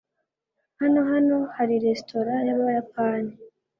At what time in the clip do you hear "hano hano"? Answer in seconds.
0.79-1.37